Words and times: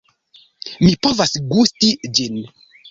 Mi 0.85 0.89
povas 1.09 1.37
gusti 1.55 1.95
ĝin. 2.19 2.45